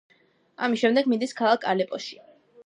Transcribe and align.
ამის 0.67 0.81
შემდეგ 0.83 1.11
მიდის 1.11 1.37
ქალაქ 1.43 1.69
ალეპოში. 1.75 2.19